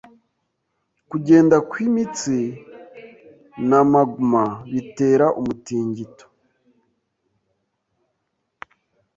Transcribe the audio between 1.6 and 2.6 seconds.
kwimitsi